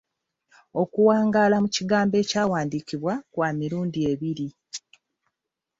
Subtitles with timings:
[0.81, 4.47] Okuwangaala mu kigambo ekyawandiikibwa kwa mirundi ebiri.